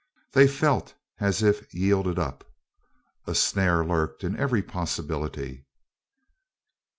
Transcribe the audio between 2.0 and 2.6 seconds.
up.